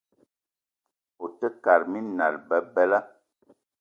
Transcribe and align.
Ote 1.25 1.47
kate 1.63 1.85
minal 1.91 2.35
bebela. 2.47 2.99